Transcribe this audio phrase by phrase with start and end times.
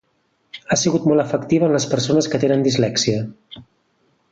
[0.69, 3.21] Ha sigut molt efectiva en les persones que tenen dislèxia.